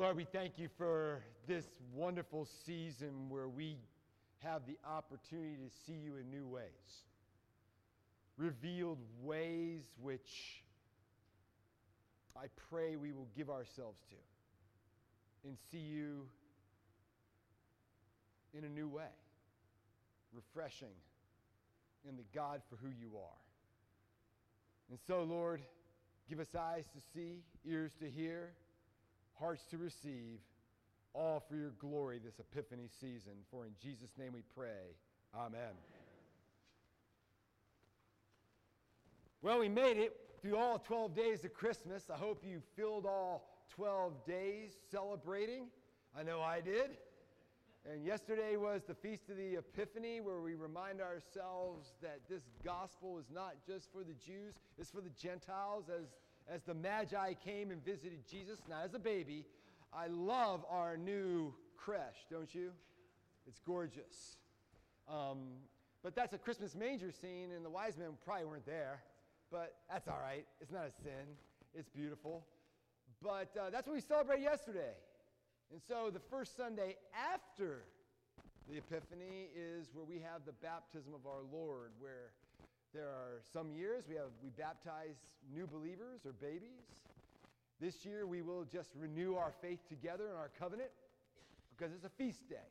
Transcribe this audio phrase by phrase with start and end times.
[0.00, 3.76] Lord, we thank you for this wonderful season where we
[4.38, 7.04] have the opportunity to see you in new ways,
[8.38, 10.62] revealed ways which
[12.34, 14.16] I pray we will give ourselves to
[15.46, 16.22] and see you
[18.56, 19.12] in a new way,
[20.32, 20.94] refreshing
[22.08, 23.42] in the God for who you are.
[24.88, 25.60] And so, Lord,
[26.26, 28.52] give us eyes to see, ears to hear,
[29.40, 30.38] hearts to receive,
[31.14, 33.32] all for your glory this Epiphany season.
[33.50, 34.94] For in Jesus' name we pray.
[35.34, 35.74] Amen.
[39.42, 42.10] Well, we made it through all 12 days of Christmas.
[42.12, 45.68] I hope you filled all 12 days celebrating.
[46.18, 46.90] I know I did.
[47.90, 53.18] And yesterday was the Feast of the Epiphany, where we remind ourselves that this gospel
[53.18, 55.84] is not just for the Jews, it's for the Gentiles.
[55.88, 56.08] As,
[56.52, 59.44] as the Magi came and visited Jesus, not as a baby,
[59.92, 62.70] I love our new creche, don't you?
[63.46, 64.38] It's gorgeous.
[65.08, 65.38] Um,
[66.02, 69.02] but that's a Christmas manger scene, and the wise men probably weren't there.
[69.50, 70.46] But that's all right.
[70.60, 71.26] It's not a sin,
[71.74, 72.44] it's beautiful.
[73.22, 74.94] But uh, that's what we celebrated yesterday.
[75.72, 77.84] And so the first Sunday after
[78.68, 82.32] the Epiphany is where we have the baptism of our Lord, where
[82.94, 85.16] there are some years we have we baptize
[85.54, 86.90] new believers or babies.
[87.80, 90.90] This year we will just renew our faith together in our covenant
[91.70, 92.68] because it's a feast day.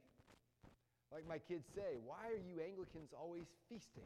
[1.11, 4.06] Like my kids say, why are you Anglicans always feasting?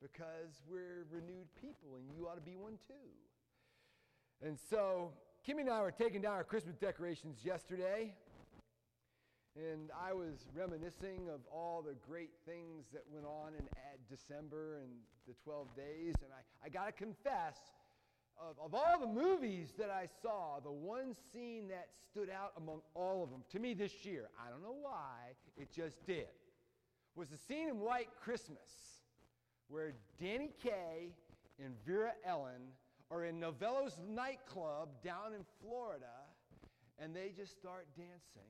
[0.00, 4.46] Because we're renewed people and you ought to be one too.
[4.46, 5.12] And so
[5.48, 8.14] Kimmy and I were taking down our Christmas decorations yesterday,
[9.56, 13.66] and I was reminiscing of all the great things that went on in
[14.08, 14.90] December and
[15.26, 16.14] the 12 days.
[16.22, 17.56] And I, I got to confess,
[18.40, 22.80] of, of all the movies that I saw, the one scene that stood out among
[22.94, 26.28] all of them, to me this year, I don't know why, it just did,
[27.14, 29.00] was the scene in White Christmas
[29.68, 31.12] where Danny Kaye
[31.62, 32.60] and Vera Ellen
[33.10, 36.06] are in Novello's nightclub down in Florida,
[36.98, 38.48] and they just start dancing.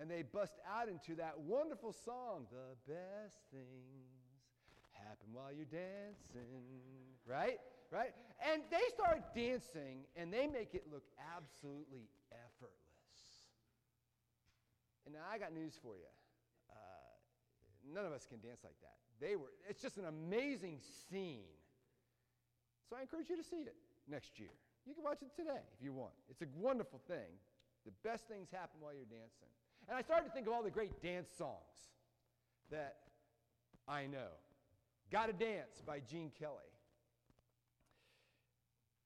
[0.00, 4.22] And they bust out into that wonderful song, The Best Things
[4.92, 6.62] Happen While You're Dancing.
[7.26, 7.58] Right?
[7.90, 8.14] Right?
[8.38, 11.02] And they start dancing, and they make it look
[11.34, 12.78] absolutely effortless.
[15.04, 16.10] And now I got news for you.
[16.70, 18.94] Uh, none of us can dance like that.
[19.20, 20.78] They were, it's just an amazing
[21.10, 21.50] scene.
[22.88, 23.74] So I encourage you to see it
[24.08, 24.54] next year.
[24.86, 26.14] You can watch it today if you want.
[26.30, 27.34] It's a wonderful thing.
[27.84, 29.50] The best things happen while you're dancing.
[29.88, 31.92] And I started to think of all the great dance songs
[32.70, 32.96] that
[33.88, 34.28] I know.
[35.10, 36.52] Gotta Dance by Gene Kelly.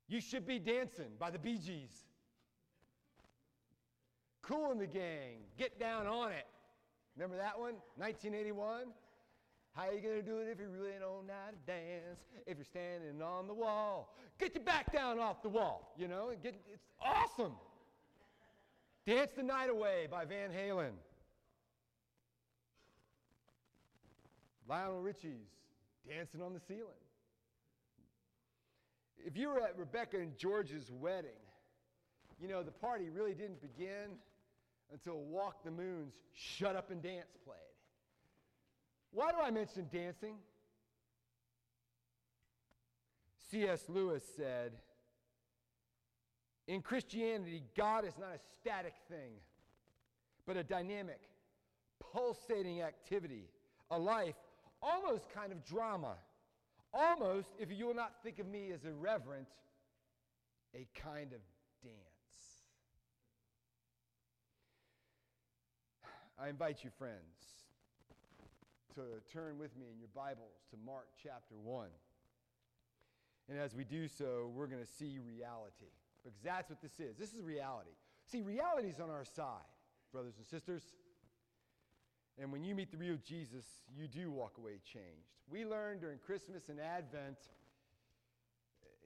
[0.09, 2.05] You Should Be Dancing by the Bee Gees.
[4.43, 6.47] Kool and the Gang, Get Down on It.
[7.17, 7.75] Remember that one?
[7.97, 8.87] 1981?
[9.75, 12.21] How are you gonna do it if you really don't know how to dance?
[12.47, 15.95] If you're standing on the wall, get your back down off the wall.
[15.97, 17.53] You know, get, it's awesome.
[19.07, 20.93] Dance the Night Away by Van Halen.
[24.69, 25.49] Lionel Richie's
[26.09, 26.87] Dancing on the Ceiling.
[29.19, 31.31] If you were at Rebecca and George's wedding,
[32.41, 34.19] you know, the party really didn't begin
[34.93, 37.59] until Walk the Moon's Shut Up and Dance played.
[39.11, 40.37] Why do I mention dancing?
[43.51, 43.85] C.S.
[43.89, 44.73] Lewis said,
[46.69, 49.33] In Christianity, God is not a static thing,
[50.47, 51.21] but a dynamic,
[51.99, 53.49] pulsating activity,
[53.91, 54.37] a life,
[54.81, 56.15] almost kind of drama.
[56.95, 59.49] Almost, if you will not think of me as irreverent,
[60.75, 61.41] a kind of
[61.83, 61.97] dance.
[66.39, 67.63] I invite you, friends,
[68.95, 69.03] to
[69.33, 71.89] turn with me in your Bibles to Mark chapter 1.
[73.49, 75.93] And as we do so, we're going to see reality.
[76.23, 77.17] Because that's what this is.
[77.19, 77.91] This is reality.
[78.27, 79.67] See, reality is on our side,
[80.13, 80.83] brothers and sisters.
[82.39, 83.65] And when you meet the real Jesus,
[83.95, 85.33] you do walk away changed.
[85.51, 87.37] We learned during Christmas and Advent,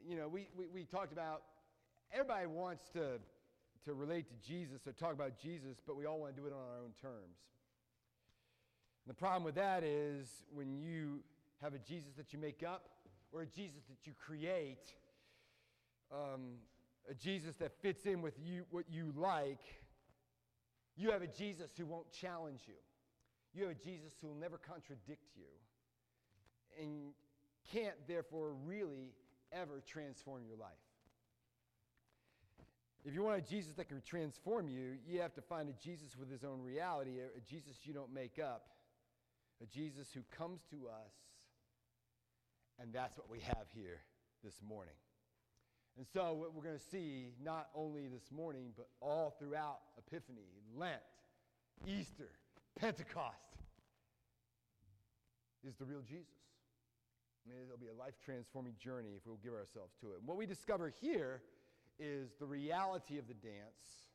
[0.06, 1.42] you know, we, we, we talked about
[2.12, 3.18] everybody wants to,
[3.84, 6.52] to relate to Jesus or talk about Jesus, but we all want to do it
[6.52, 7.38] on our own terms.
[9.04, 11.20] And the problem with that is when you
[11.62, 12.90] have a Jesus that you make up
[13.32, 14.94] or a Jesus that you create,
[16.12, 16.58] um,
[17.10, 19.60] a Jesus that fits in with you, what you like,
[20.96, 22.74] you have a Jesus who won't challenge you.
[23.54, 25.44] You have a Jesus who will never contradict you
[26.80, 27.12] and
[27.72, 29.14] can't, therefore, really
[29.52, 30.70] ever transform your life.
[33.04, 36.16] If you want a Jesus that can transform you, you have to find a Jesus
[36.18, 38.66] with his own reality, a, Jesus you don't make up,
[39.62, 41.12] a Jesus who comes to us.
[42.80, 44.00] And that's what we have here
[44.42, 44.94] this morning.
[45.96, 50.44] And so, what we're going to see not only this morning, but all throughout Epiphany,
[50.76, 51.00] Lent,
[51.86, 52.28] Easter,
[52.78, 53.56] Pentecost,
[55.66, 56.36] is the real Jesus.
[57.46, 60.18] I mean, it'll be a life transforming journey if we'll give ourselves to it.
[60.18, 61.42] And what we discover here
[61.98, 64.12] is the reality of the dance,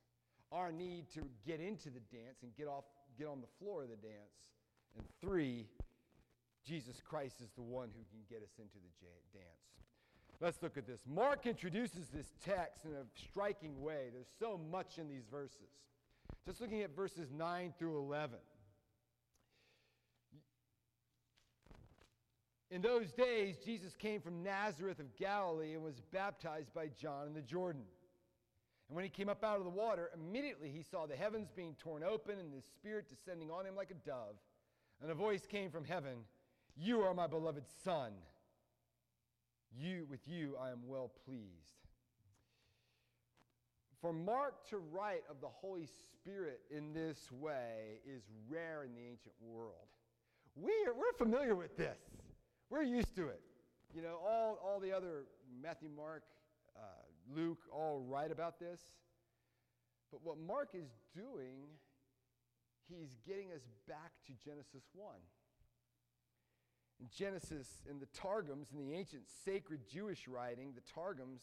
[0.51, 2.83] our need to get into the dance and get off,
[3.17, 4.37] get on the floor of the dance.
[4.95, 5.65] And three,
[6.63, 9.80] Jesus Christ is the one who can get us into the dance.
[10.41, 11.01] Let's look at this.
[11.07, 14.07] Mark introduces this text in a striking way.
[14.11, 15.69] There's so much in these verses.
[16.47, 18.39] Just looking at verses 9 through 11.
[22.71, 27.35] In those days, Jesus came from Nazareth of Galilee and was baptized by John in
[27.35, 27.83] the Jordan.
[28.89, 31.75] And when he came up out of the water, immediately he saw the heavens being
[31.77, 34.37] torn open and the Spirit descending on him like a dove.
[35.03, 36.25] And a voice came from heaven
[36.75, 38.13] You are my beloved Son.
[39.77, 41.81] You, with you, I am well pleased.
[44.01, 49.01] For Mark to write of the Holy Spirit in this way is rare in the
[49.01, 49.87] ancient world.
[50.55, 51.99] We're, we're familiar with this.
[52.69, 53.41] We're used to it.
[53.93, 55.25] You know, all, all the other,
[55.61, 56.23] Matthew, Mark,
[56.75, 56.81] uh,
[57.35, 58.79] Luke, all write about this.
[60.11, 61.67] But what Mark is doing,
[62.89, 65.15] he's getting us back to Genesis 1.
[67.01, 71.41] In Genesis, in the Targums, in the ancient sacred Jewish writing, the Targums,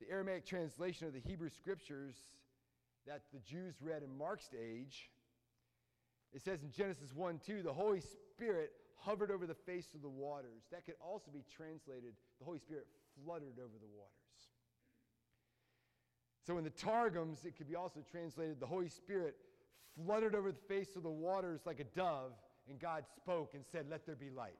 [0.00, 2.14] the Aramaic translation of the Hebrew scriptures
[3.06, 5.10] that the Jews read in Mark's age,
[6.32, 10.08] it says in Genesis 1 2, the Holy Spirit hovered over the face of the
[10.08, 10.62] waters.
[10.70, 12.86] That could also be translated, the Holy Spirit
[13.24, 14.12] fluttered over the waters.
[16.46, 19.34] So in the Targums, it could be also translated, the Holy Spirit
[19.96, 22.32] fluttered over the face of the waters like a dove,
[22.68, 24.52] and God spoke and said, Let there be light.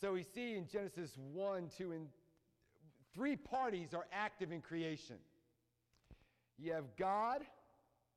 [0.00, 2.08] So we see in Genesis 1, 2, and
[3.14, 5.16] three parties are active in creation.
[6.58, 7.42] You have God,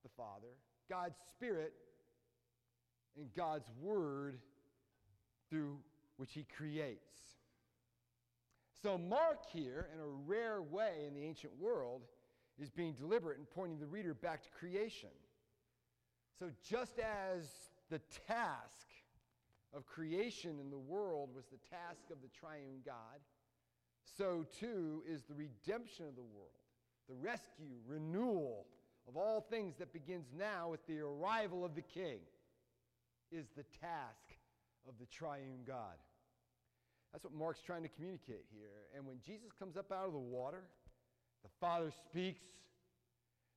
[0.04, 0.48] the Father,
[0.90, 1.74] God's Spirit,
[3.18, 4.40] and God's Word
[5.50, 5.78] through
[6.18, 7.16] which He creates.
[8.82, 12.02] So, Mark here, in a rare way in the ancient world,
[12.62, 15.10] is being deliberate in pointing the reader back to creation.
[16.40, 17.48] So, just as
[17.90, 18.88] the task
[19.74, 23.20] of creation in the world was the task of the triune God,
[24.18, 26.52] so too is the redemption of the world,
[27.08, 28.66] the rescue, renewal
[29.08, 32.20] of all things that begins now with the arrival of the King
[33.32, 34.36] is the task
[34.88, 35.96] of the triune God.
[37.12, 38.88] That's what Mark's trying to communicate here.
[38.96, 40.64] And when Jesus comes up out of the water,
[41.44, 42.42] the Father speaks,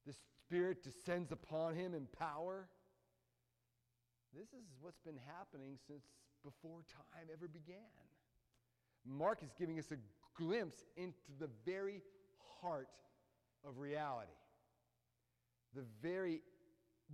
[0.06, 0.12] the
[0.48, 2.68] Spirit descends upon him in power.
[4.34, 6.04] This is what's been happening since
[6.42, 7.76] before time ever began.
[9.06, 9.96] Mark is giving us a
[10.34, 12.00] glimpse into the very
[12.62, 12.88] heart
[13.62, 14.32] of reality,
[15.74, 16.40] the very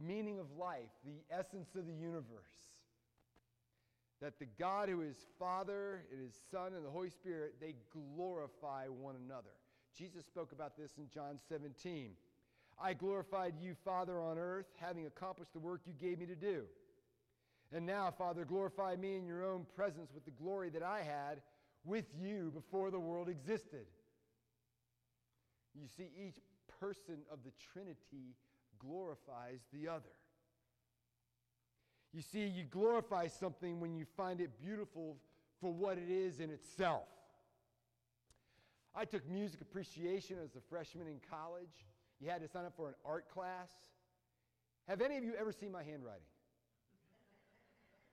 [0.00, 2.70] meaning of life, the essence of the universe.
[4.20, 8.86] That the God who is Father and His Son and the Holy Spirit, they glorify
[8.86, 9.50] one another.
[9.98, 12.12] Jesus spoke about this in John 17.
[12.82, 16.64] I glorified you, Father, on earth, having accomplished the work you gave me to do.
[17.72, 21.40] And now, Father, glorify me in your own presence with the glory that I had
[21.84, 23.86] with you before the world existed.
[25.74, 26.36] You see, each
[26.80, 28.36] person of the Trinity
[28.78, 30.14] glorifies the other.
[32.12, 35.16] You see, you glorify something when you find it beautiful
[35.60, 37.08] for what it is in itself.
[38.94, 41.86] I took music appreciation as a freshman in college.
[42.20, 43.70] You had to sign up for an art class.
[44.88, 46.26] Have any of you ever seen my handwriting?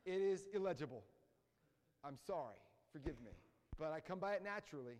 [0.06, 1.04] It is illegible.
[2.04, 2.58] I'm sorry.
[2.92, 3.32] Forgive me.
[3.78, 4.98] But I come by it naturally,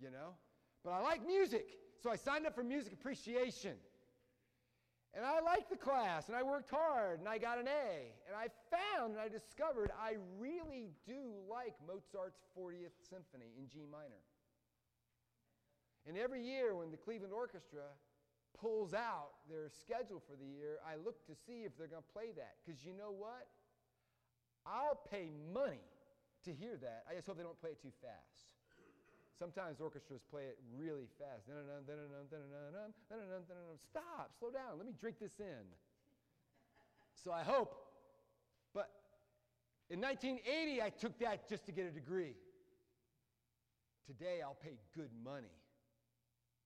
[0.00, 0.34] you know?
[0.84, 1.66] But I like music,
[2.02, 3.76] so I signed up for music appreciation.
[5.14, 8.10] And I liked the class, and I worked hard, and I got an A.
[8.26, 13.86] And I found and I discovered I really do like Mozart's 40th Symphony in G
[13.90, 14.22] minor.
[16.06, 17.84] And every year when the Cleveland Orchestra
[18.60, 22.12] pulls out their schedule for the year, I look to see if they're going to
[22.12, 22.56] play that.
[22.64, 23.46] Because you know what?
[24.66, 25.84] I'll pay money
[26.44, 27.04] to hear that.
[27.10, 28.48] I just hope they don't play it too fast.
[29.38, 31.50] Sometimes orchestras play it really fast.
[33.90, 34.78] Stop, slow down.
[34.78, 35.66] Let me drink this in.
[37.14, 37.74] So I hope.
[38.72, 38.90] But
[39.90, 42.36] in 1980, I took that just to get a degree.
[44.06, 45.48] Today, I'll pay good money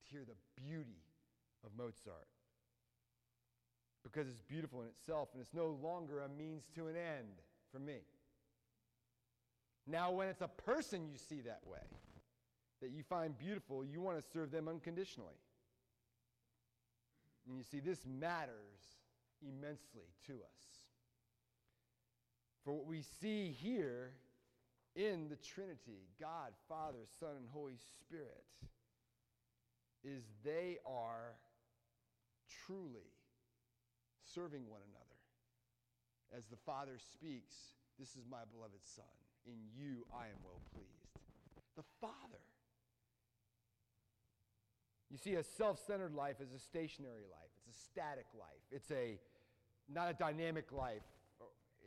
[0.05, 0.99] to hear the beauty
[1.65, 2.29] of Mozart
[4.03, 7.79] because it's beautiful in itself and it's no longer a means to an end for
[7.79, 7.99] me.
[9.87, 11.79] Now, when it's a person you see that way,
[12.81, 15.35] that you find beautiful, you want to serve them unconditionally.
[17.49, 18.99] And you see, this matters
[19.43, 20.65] immensely to us.
[22.65, 24.13] For what we see here
[24.95, 28.45] in the Trinity, God, Father, Son, and Holy Spirit,
[30.05, 31.35] is they are
[32.67, 33.13] truly
[34.25, 35.19] serving one another.
[36.37, 37.55] As the Father speaks,
[37.99, 39.05] This is my beloved Son.
[39.47, 41.19] In you I am well pleased.
[41.77, 42.45] The Father.
[45.11, 48.91] You see, a self centered life is a stationary life, it's a static life, it's
[48.91, 49.19] a
[49.89, 51.03] not a dynamic life.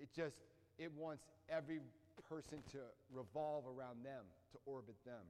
[0.01, 0.37] It just,
[0.79, 1.79] it wants every
[2.27, 2.79] person to
[3.13, 5.23] revolve around them, to orbit them.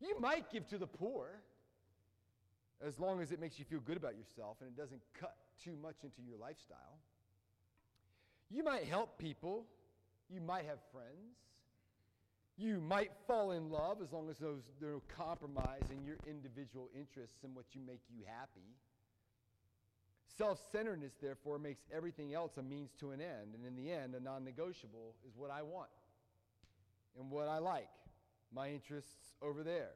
[0.00, 1.28] You might give to the poor
[2.86, 5.76] as long as it makes you feel good about yourself and it doesn't cut too
[5.80, 6.98] much into your lifestyle.
[8.50, 9.66] You might help people.
[10.28, 11.36] You might have friends.
[12.56, 16.90] You might fall in love as long as those, there's no compromise in your individual
[16.94, 18.76] interests and what you make you happy.
[20.36, 23.54] Self centeredness, therefore, makes everything else a means to an end.
[23.54, 25.90] And in the end, a non negotiable is what I want
[27.18, 27.90] and what I like,
[28.54, 29.90] my interests over theirs.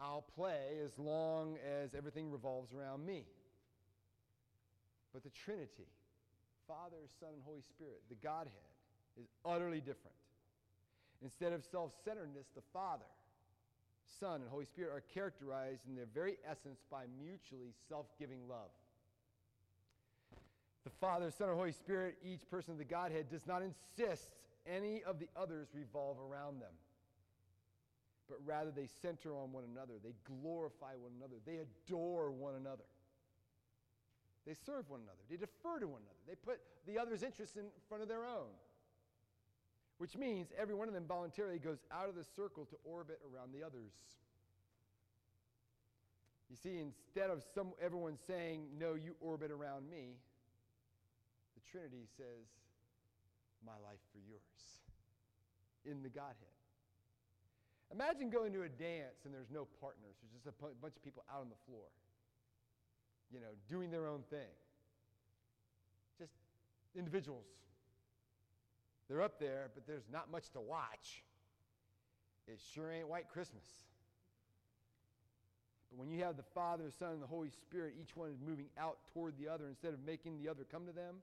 [0.00, 3.24] I'll play as long as everything revolves around me.
[5.12, 5.88] But the Trinity,
[6.66, 8.54] Father, Son, and Holy Spirit, the Godhead,
[9.20, 10.16] is utterly different.
[11.22, 13.04] Instead of self centeredness, the Father,
[14.18, 18.70] Son, and Holy Spirit are characterized in their very essence by mutually self giving love.
[20.84, 24.30] The Father, Son, and Holy Spirit, each person of the Godhead, does not insist
[24.66, 26.72] any of the others revolve around them,
[28.30, 29.94] but rather they center on one another.
[30.02, 31.34] They glorify one another.
[31.44, 32.86] They adore one another.
[34.46, 35.18] They serve one another.
[35.28, 36.22] They defer to one another.
[36.26, 38.54] They put the other's interests in front of their own.
[39.98, 43.52] Which means every one of them voluntarily goes out of the circle to orbit around
[43.52, 43.92] the others.
[46.48, 50.16] You see, instead of some, everyone saying, No, you orbit around me,
[51.54, 52.46] the Trinity says,
[53.64, 54.40] My life for yours
[55.84, 56.59] in the Godhead.
[57.92, 61.24] Imagine going to a dance and there's no partners, there's just a bunch of people
[61.30, 61.86] out on the floor
[63.32, 64.50] you know, doing their own thing.
[66.18, 66.32] Just
[66.96, 67.46] individuals.
[69.08, 71.24] They're up there, but there's not much to watch.
[72.46, 73.64] It sure ain't White Christmas.
[75.90, 78.36] But when you have the Father, the Son, and the Holy Spirit, each one is
[78.44, 81.16] moving out toward the other instead of making the other come to them,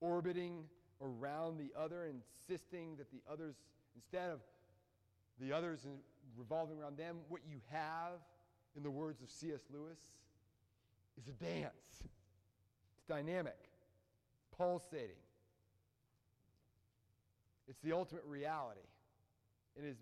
[0.00, 0.64] orbiting
[1.00, 3.54] around the other, insisting that the others,
[3.94, 4.40] instead of
[5.40, 5.86] the others
[6.36, 8.20] revolving around them, what you have,
[8.76, 9.60] in the words of C.S.
[9.72, 9.98] Lewis,
[11.18, 12.02] is a dance.
[12.02, 13.58] It's dynamic,
[14.56, 15.16] pulsating.
[17.68, 18.80] It's the ultimate reality.
[19.76, 19.96] It has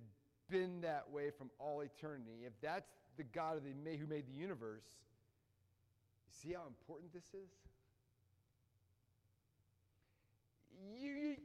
[0.48, 2.44] been that way from all eternity.
[2.46, 4.84] If that's the God the, who made the universe,
[6.28, 7.50] you see how important this is?
[10.94, 11.36] You, you,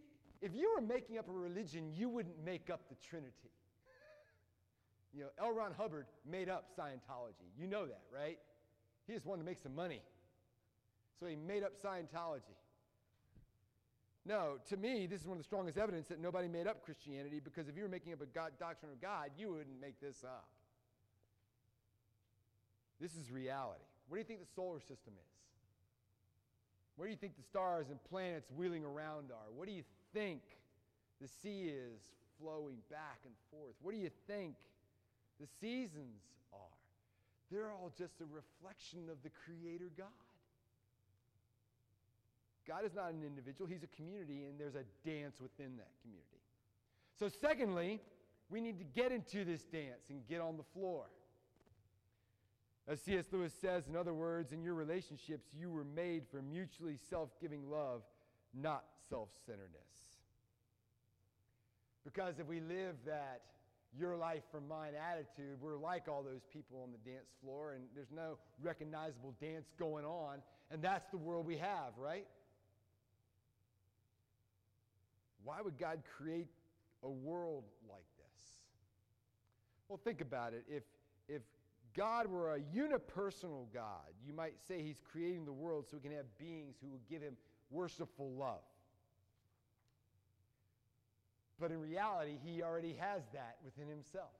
[0.42, 3.52] if you were making up a religion, you wouldn't make up the Trinity.
[5.14, 5.52] You know, L.
[5.52, 7.52] Ron Hubbard made up Scientology.
[7.58, 8.38] You know that, right?
[9.08, 10.02] He just wanted to make some money.
[11.20, 12.56] So he made up Scientology.
[14.26, 17.42] No, to me, this is one of the strongest evidence that nobody made up Christianity
[17.44, 20.24] because if you were making up a God, doctrine of God, you wouldn't make this
[20.24, 20.48] up.
[23.00, 23.82] This is reality.
[24.08, 25.32] What do you think the solar system is?
[26.96, 29.50] Where do you think the stars and planets wheeling around are?
[29.56, 30.42] What do you think
[31.20, 32.00] the sea is
[32.40, 33.74] flowing back and forth?
[33.82, 34.54] What do you think
[35.42, 36.22] the seasons
[36.54, 36.78] are?
[37.52, 40.08] They're all just a reflection of the Creator God.
[42.68, 46.42] God is not an individual, He's a community, and there's a dance within that community.
[47.20, 48.00] So, secondly,
[48.50, 51.06] we need to get into this dance and get on the floor.
[52.88, 53.26] As C.S.
[53.32, 57.70] Lewis says, in other words, in your relationships, you were made for mutually self giving
[57.70, 58.02] love,
[58.54, 59.82] not self centeredness.
[62.04, 63.42] Because if we live that
[63.98, 67.84] your life from mine attitude, we're like all those people on the dance floor, and
[67.94, 72.28] there's no recognizable dance going on, and that's the world we have, right?
[75.44, 76.48] Why would God create
[77.04, 78.44] a world like this?
[79.88, 80.64] Well, think about it.
[80.70, 80.84] If,
[81.28, 81.42] if
[81.96, 86.16] God were a unipersonal God, you might say He's creating the world so we can
[86.16, 87.36] have beings who will give Him
[87.70, 88.62] worshipful love.
[91.62, 94.32] But in reality, he already has that within himself.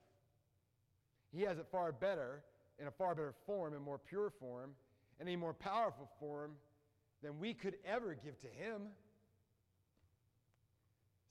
[1.32, 2.42] He has it far better,
[2.80, 4.72] in a far better form, in more pure form,
[5.20, 6.56] and a more powerful form
[7.22, 8.88] than we could ever give to Him.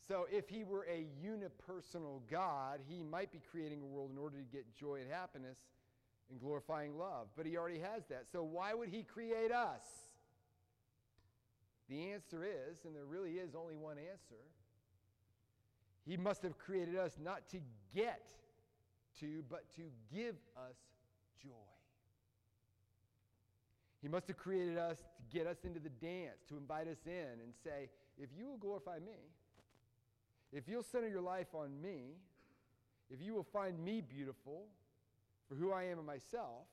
[0.08, 4.38] So, if He were a unipersonal God, He might be creating a world in order
[4.38, 5.60] to get joy and happiness
[6.30, 7.28] and glorifying love.
[7.36, 8.24] But He already has that.
[8.32, 9.84] So, why would He create us?
[11.90, 14.40] The answer is, and there really is only one answer,
[16.05, 17.58] He must have created us not to
[17.93, 18.27] get
[19.20, 20.75] to, but to give us
[21.41, 21.50] joy.
[24.01, 27.39] He must have created us to get us into the dance, to invite us in
[27.43, 29.17] and say, if you will glorify me,
[30.51, 32.15] if you'll center your life on me,
[33.10, 34.63] if you will find me beautiful
[35.48, 36.65] for who I am and myself,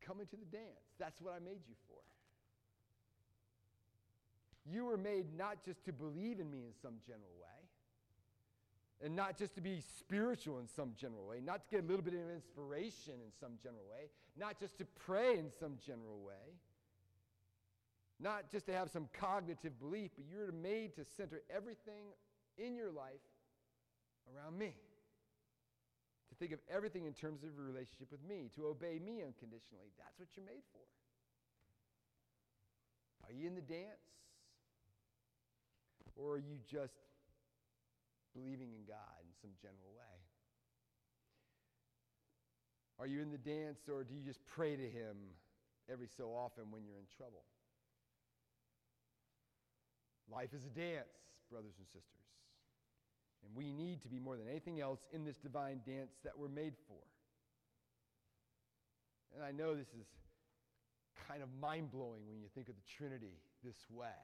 [0.00, 0.94] come into the dance.
[0.98, 2.00] That's what I made you for.
[4.64, 7.46] You were made not just to believe in me in some general way,
[9.02, 12.04] and not just to be spiritual in some general way, not to get a little
[12.04, 16.54] bit of inspiration in some general way, not just to pray in some general way,
[18.20, 22.12] not just to have some cognitive belief, but you're made to center everything
[22.58, 23.24] in your life
[24.36, 24.74] around me.
[26.28, 29.88] To think of everything in terms of your relationship with me, to obey me unconditionally.
[29.98, 30.84] That's what you're made for.
[33.26, 34.04] Are you in the dance?
[36.16, 36.94] Or are you just
[38.34, 40.16] believing in God in some general way?
[42.98, 45.16] Are you in the dance or do you just pray to Him
[45.90, 47.44] every so often when you're in trouble?
[50.30, 51.10] Life is a dance,
[51.50, 52.28] brothers and sisters.
[53.42, 56.48] And we need to be more than anything else in this divine dance that we're
[56.48, 57.00] made for.
[59.34, 60.06] And I know this is
[61.26, 64.20] kind of mind blowing when you think of the Trinity this way.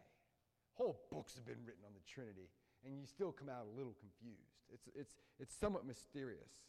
[0.77, 2.49] Whole books have been written on the Trinity
[2.85, 4.63] and you still come out a little confused.
[4.73, 6.63] It's, it's, it's somewhat mysterious.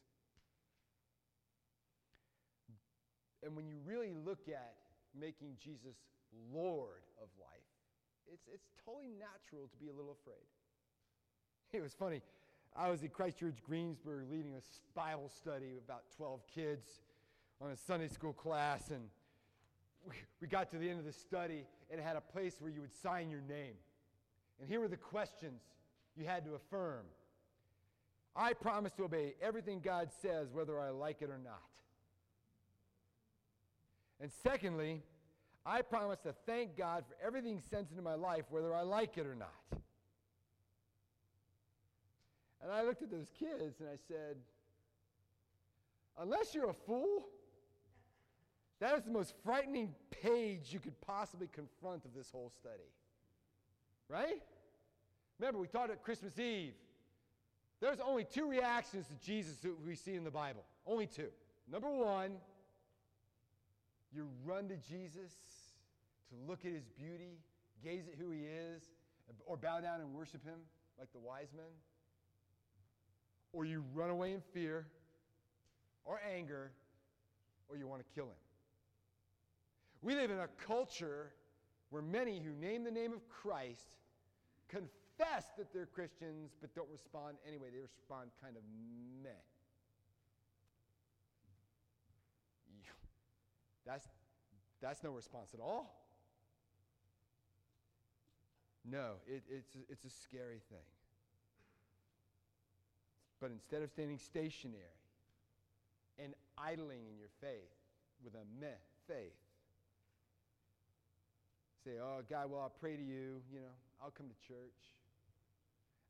[3.44, 4.76] And when you really look at
[5.18, 5.96] making Jesus
[6.52, 7.70] Lord of life,
[8.32, 10.36] it's, it's totally natural to be a little afraid.
[11.74, 12.22] It was funny.
[12.78, 14.62] I was at Christ Church Greensburg leading a
[14.96, 17.02] Bible study with about 12 kids
[17.60, 19.02] on a Sunday school class, and
[20.08, 22.72] we, we got to the end of the study, and it had a place where
[22.72, 23.74] you would sign your name.
[24.60, 25.62] And here were the questions
[26.16, 27.06] you had to affirm.
[28.36, 31.62] I promise to obey everything God says, whether I like it or not.
[34.20, 35.04] And secondly,
[35.66, 39.26] I promise to thank God for everything sent into my life, whether I like it
[39.26, 39.82] or not.
[42.62, 44.38] And I looked at those kids and I said,
[46.20, 47.28] unless you're a fool,
[48.80, 52.90] that is the most frightening page you could possibly confront of this whole study.
[54.10, 54.42] Right?
[55.40, 56.74] Remember, we taught at Christmas Eve.
[57.80, 60.64] There's only two reactions to Jesus that we see in the Bible.
[60.86, 61.28] Only two.
[61.72, 62.32] Number one,
[64.14, 65.34] you run to Jesus
[66.30, 67.38] to look at his beauty,
[67.84, 68.84] gaze at who he is,
[69.46, 70.60] or bow down and worship him
[70.98, 71.66] like the wise men.
[73.54, 74.88] Or you run away in fear
[76.04, 76.72] or anger,
[77.70, 78.40] or you want to kill him.
[80.02, 81.34] We live in a culture
[81.90, 83.90] where many who name the name of Christ
[84.68, 87.68] confess that they're Christians but don't respond anyway.
[87.74, 88.64] They respond kind of
[89.24, 89.30] meh.
[93.86, 94.06] That's,
[94.82, 96.04] that's no response at all.
[98.90, 100.86] No, it, it's, it's a scary thing.
[103.40, 104.84] But instead of standing stationary
[106.20, 107.72] and idling in your faith
[108.24, 108.68] with a meh
[109.08, 109.36] faith,
[111.88, 113.40] say, oh, God, well, I'll pray to you.
[113.48, 114.76] You know, I'll come to church.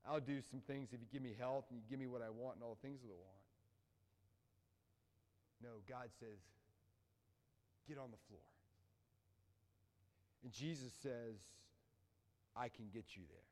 [0.09, 2.33] I'll do some things if you give me health and you give me what I
[2.33, 3.43] want and all the things that I want.
[5.61, 6.41] No, God says,
[7.87, 8.41] get on the floor.
[10.43, 11.37] And Jesus says,
[12.55, 13.51] I can get you there.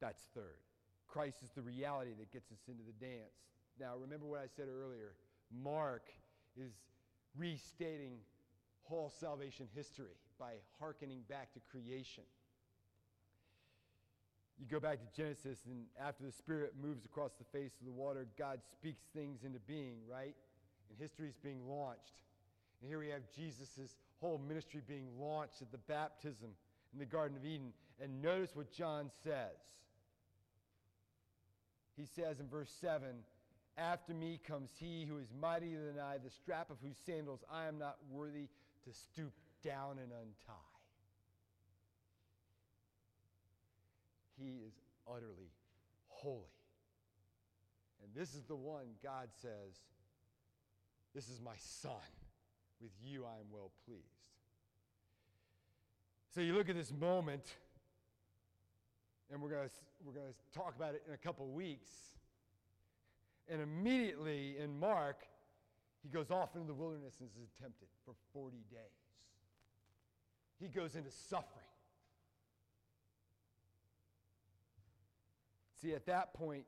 [0.00, 0.58] That's third.
[1.06, 3.38] Christ is the reality that gets us into the dance.
[3.78, 5.14] Now, remember what I said earlier.
[5.62, 6.08] Mark
[6.56, 6.72] is
[7.38, 8.18] restating
[8.82, 12.24] whole salvation history by hearkening back to creation
[14.58, 17.92] you go back to Genesis, and after the Spirit moves across the face of the
[17.92, 20.34] water, God speaks things into being, right?
[20.88, 22.22] And history is being launched.
[22.80, 26.48] And here we have Jesus' whole ministry being launched at the baptism
[26.92, 27.72] in the Garden of Eden.
[28.02, 29.56] And notice what John says.
[31.96, 33.08] He says in verse 7
[33.76, 37.66] After me comes he who is mightier than I, the strap of whose sandals I
[37.66, 38.48] am not worthy
[38.84, 39.32] to stoop
[39.66, 40.54] down and untie.
[44.38, 44.74] He is
[45.08, 45.50] utterly
[46.06, 46.42] holy.
[48.02, 49.74] And this is the one God says,
[51.14, 51.92] This is my son.
[52.80, 54.04] With you I am well pleased.
[56.34, 57.42] So you look at this moment,
[59.32, 59.74] and we're going to
[60.04, 61.90] we're to talk about it in a couple weeks.
[63.48, 65.22] And immediately in Mark,
[66.02, 69.05] he goes off into the wilderness and is tempted for 40 days.
[70.58, 71.66] He goes into suffering.
[75.80, 76.64] See, at that point,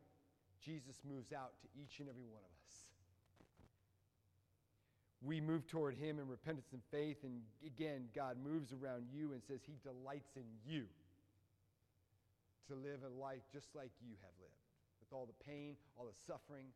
[0.63, 2.77] Jesus moves out to each and every one of us.
[5.23, 9.43] We move toward him in repentance and faith, and again, God moves around you and
[9.43, 10.85] says he delights in you
[12.69, 14.53] to live a life just like you have lived,
[15.01, 16.67] with all the pain, all the suffering,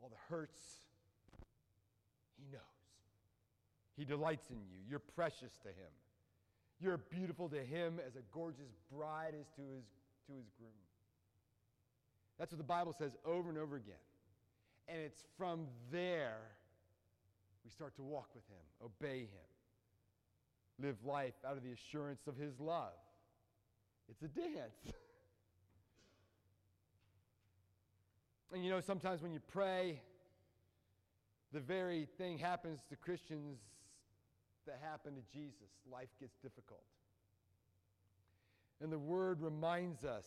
[0.00, 0.62] all the hurts.
[2.38, 2.60] He knows.
[3.96, 4.78] He delights in you.
[4.88, 5.92] You're precious to him.
[6.82, 9.84] You're beautiful to him as a gorgeous bride is to his,
[10.26, 10.72] to his groom.
[12.40, 13.94] That's what the Bible says over and over again.
[14.88, 16.38] And it's from there
[17.64, 19.28] we start to walk with him, obey him,
[20.80, 22.90] live life out of the assurance of his love.
[24.10, 24.74] It's a dance.
[28.52, 30.02] and you know, sometimes when you pray,
[31.52, 33.60] the very thing happens to Christians
[34.66, 35.70] that happened to Jesus.
[35.90, 36.84] Life gets difficult.
[38.80, 40.26] And the word reminds us,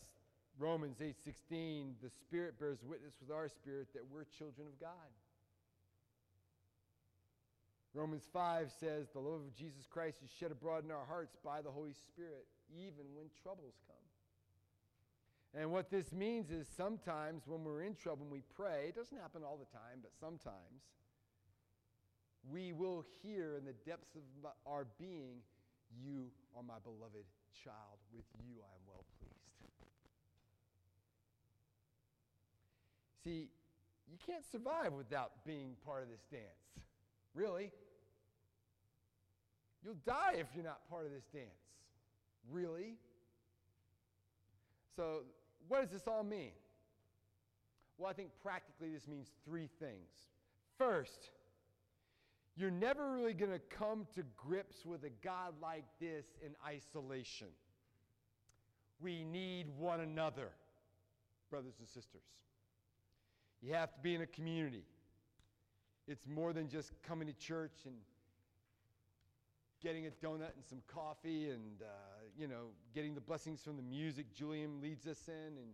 [0.58, 5.12] Romans 8:16, the Spirit bears witness with our spirit that we're children of God.
[7.96, 11.62] Romans 5 says, The love of Jesus Christ is shed abroad in our hearts by
[11.62, 13.96] the Holy Spirit, even when troubles come.
[15.62, 19.18] And what this means is sometimes when we're in trouble and we pray, it doesn't
[19.18, 20.84] happen all the time, but sometimes,
[22.52, 25.42] we will hear in the depths of our being,
[26.04, 27.26] You are my beloved
[27.64, 28.00] child.
[28.14, 29.36] With you I am well pleased.
[33.24, 33.50] See,
[34.12, 36.86] you can't survive without being part of this dance.
[37.34, 37.72] Really?
[39.84, 41.50] You'll die if you're not part of this dance.
[42.52, 42.96] Really?
[44.96, 45.24] So,
[45.68, 46.52] what does this all mean?
[47.98, 50.10] Well, I think practically this means three things.
[50.78, 51.32] First,
[52.58, 57.48] you're never really going to come to grips with a God like this in isolation.
[59.02, 60.50] We need one another,
[61.50, 62.24] brothers and sisters.
[63.62, 64.86] You have to be in a community.
[66.08, 67.96] It's more than just coming to church and
[69.82, 71.86] getting a donut and some coffee and, uh,
[72.38, 75.74] you know, getting the blessings from the music Julian leads us in and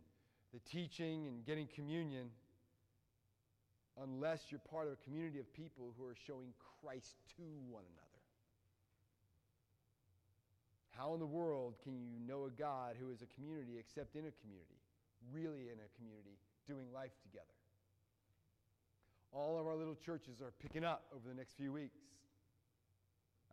[0.54, 2.28] the teaching and getting communion
[4.04, 8.08] unless you're part of a community of people who are showing Christ to one another.
[10.98, 14.26] How in the world can you know a God who is a community except in
[14.26, 14.82] a community,
[15.32, 16.38] really in a community,
[16.68, 17.46] doing life together?
[19.32, 22.00] All of our little churches are picking up over the next few weeks.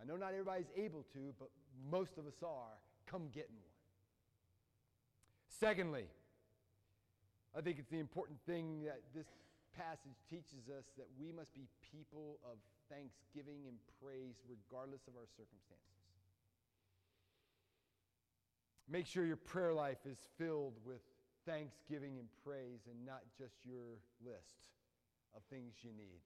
[0.00, 1.50] I know not everybody's able to, but
[1.90, 2.74] most of us are.
[3.06, 3.78] Come getting one.
[5.48, 6.04] Secondly,
[7.56, 9.26] I think it's the important thing that this
[9.78, 12.58] passage teaches us that we must be people of
[12.90, 15.86] thanksgiving and praise regardless of our circumstances.
[18.90, 20.98] Make sure your prayer life is filled with
[21.46, 24.66] thanksgiving and praise and not just your list
[25.36, 26.20] of things you need.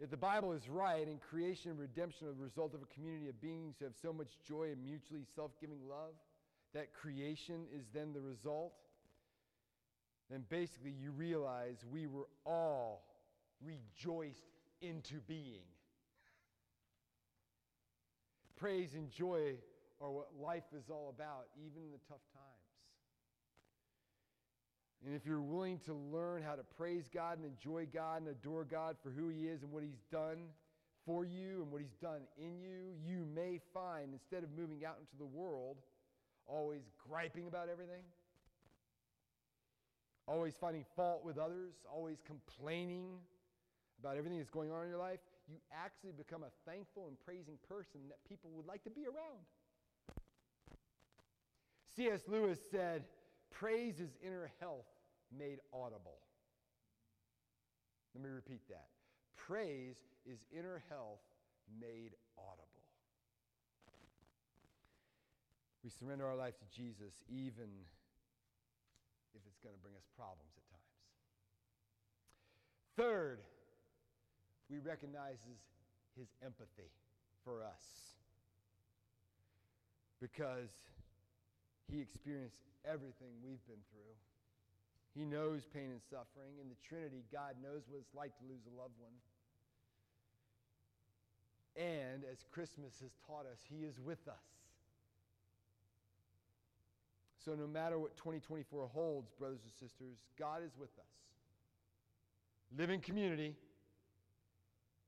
[0.00, 3.28] If the Bible is right and creation and redemption are the result of a community
[3.28, 6.14] of beings who have so much joy and mutually self giving love,
[6.74, 8.72] that creation is then the result,
[10.32, 13.04] then basically you realize we were all
[13.60, 14.48] rejoiced
[14.80, 15.66] into being.
[18.56, 19.54] Praise and joy
[20.00, 22.52] are what life is all about, even in the tough times.
[25.04, 28.64] And if you're willing to learn how to praise God and enjoy God and adore
[28.64, 30.46] God for who He is and what He's done
[31.04, 34.98] for you and what He's done in you, you may find instead of moving out
[35.00, 35.78] into the world,
[36.46, 38.04] always griping about everything,
[40.26, 43.18] always finding fault with others, always complaining
[44.00, 47.58] about everything that's going on in your life, you actually become a thankful and praising
[47.68, 49.42] person that people would like to be around.
[51.96, 52.22] C.S.
[52.26, 53.04] Lewis said,
[53.50, 54.86] Praise is inner health
[55.36, 56.18] made audible.
[58.14, 58.86] Let me repeat that.
[59.36, 61.20] Praise is inner health
[61.80, 62.68] made audible.
[65.84, 67.68] We surrender our life to Jesus even
[69.34, 70.94] if it's going to bring us problems at times.
[72.96, 73.40] Third,
[74.70, 75.40] we recognize
[76.16, 76.92] his empathy
[77.44, 78.16] for us
[80.20, 80.70] because
[81.90, 84.14] he experienced everything we've been through.
[85.12, 86.56] He knows pain and suffering.
[86.62, 89.12] In the Trinity, God knows what it's like to lose a loved one.
[91.76, 94.61] And as Christmas has taught us, He is with us.
[97.44, 101.12] So, no matter what 2024 holds, brothers and sisters, God is with us.
[102.78, 103.56] Live in community.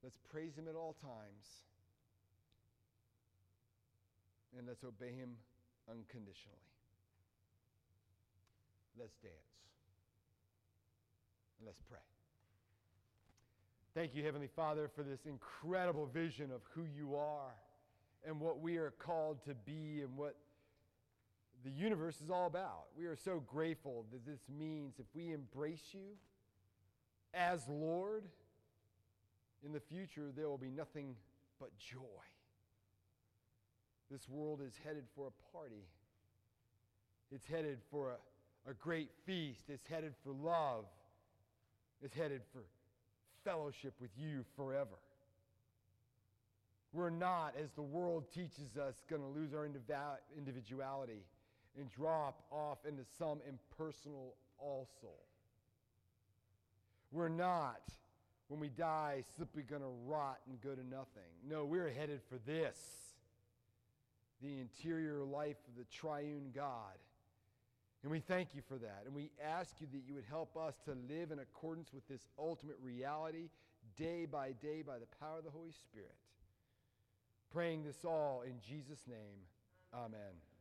[0.03, 1.47] Let's praise Him at all times.
[4.59, 5.31] And let's obey Him
[5.89, 6.59] unconditionally.
[8.99, 9.35] Let's dance.
[11.59, 11.99] And let's pray.
[13.95, 17.55] Thank you, Heavenly Father, for this incredible vision of who you are
[18.27, 20.35] and what we are called to be and what
[21.65, 22.85] the universe is all about.
[22.97, 26.17] We are so grateful that this means if we embrace you
[27.33, 28.25] as Lord,
[29.65, 31.17] in the future there will be nothing
[31.59, 31.99] but joy.
[34.11, 35.87] This world is headed for a party.
[37.33, 39.63] It's headed for a, a great feast.
[39.69, 40.85] It's headed for love.
[42.03, 42.61] It's headed for
[43.43, 44.99] fellowship with you forever.
[46.93, 49.69] We're not, as the world teaches us, going to lose our
[50.37, 51.23] individuality
[51.79, 55.13] and drop off into some impersonal also.
[57.11, 57.83] We're not,
[58.49, 61.31] when we die, simply going to rot and go to nothing.
[61.49, 62.77] No, we're headed for this
[64.43, 66.99] the interior life of the triune God.
[68.03, 69.05] And we thank you for that.
[69.07, 72.29] And we ask you that you would help us to live in accordance with this
[72.39, 73.49] ultimate reality
[73.97, 76.15] day by day by the power of the Holy Spirit.
[77.51, 79.41] Praying this all in Jesus' name.
[79.95, 80.54] Amen.